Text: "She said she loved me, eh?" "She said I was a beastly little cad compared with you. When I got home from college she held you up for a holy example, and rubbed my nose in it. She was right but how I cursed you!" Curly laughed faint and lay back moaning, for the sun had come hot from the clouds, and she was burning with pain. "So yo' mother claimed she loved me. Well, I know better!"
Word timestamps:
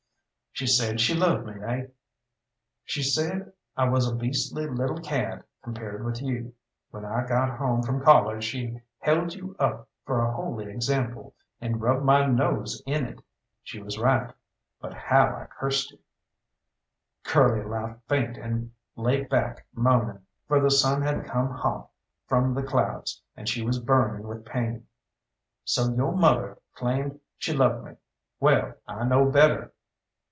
"She 0.53 0.67
said 0.67 0.99
she 0.99 1.13
loved 1.15 1.45
me, 1.47 1.53
eh?" 1.63 1.87
"She 2.83 3.01
said 3.03 3.53
I 3.77 3.87
was 3.87 4.05
a 4.05 4.13
beastly 4.13 4.67
little 4.67 4.99
cad 4.99 5.45
compared 5.63 6.03
with 6.03 6.21
you. 6.21 6.53
When 6.91 7.05
I 7.05 7.25
got 7.25 7.57
home 7.57 7.81
from 7.83 8.03
college 8.03 8.43
she 8.43 8.81
held 8.99 9.33
you 9.33 9.55
up 9.59 9.87
for 10.05 10.19
a 10.19 10.31
holy 10.33 10.65
example, 10.69 11.33
and 11.61 11.81
rubbed 11.81 12.03
my 12.03 12.25
nose 12.25 12.83
in 12.85 13.05
it. 13.05 13.21
She 13.63 13.81
was 13.81 13.97
right 13.97 14.31
but 14.81 14.93
how 14.93 15.27
I 15.35 15.45
cursed 15.49 15.91
you!" 15.91 15.99
Curly 17.23 17.63
laughed 17.63 18.01
faint 18.09 18.35
and 18.37 18.71
lay 18.97 19.23
back 19.23 19.65
moaning, 19.73 20.19
for 20.49 20.59
the 20.59 20.69
sun 20.69 21.01
had 21.01 21.23
come 21.25 21.49
hot 21.49 21.89
from 22.27 22.53
the 22.53 22.61
clouds, 22.61 23.21
and 23.37 23.47
she 23.49 23.63
was 23.65 23.79
burning 23.79 24.27
with 24.27 24.45
pain. 24.45 24.85
"So 25.63 25.89
yo' 25.91 26.11
mother 26.11 26.59
claimed 26.73 27.19
she 27.37 27.53
loved 27.53 27.85
me. 27.85 27.95
Well, 28.41 28.73
I 28.85 29.05
know 29.05 29.31
better!" 29.31 29.71